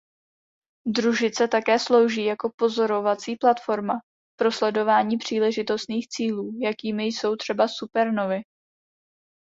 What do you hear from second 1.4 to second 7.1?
také slouží jako pozorovací platforma pro sledování příležitostných cílů jakými